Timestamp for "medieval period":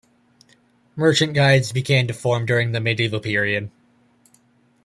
2.79-3.69